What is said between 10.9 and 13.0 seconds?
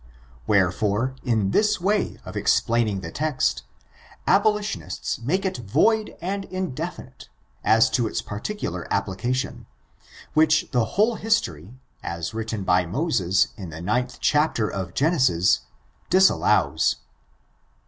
whole history, as written by